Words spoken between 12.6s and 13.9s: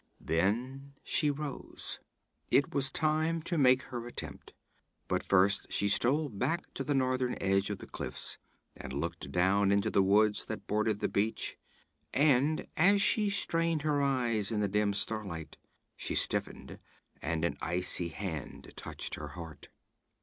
as she strained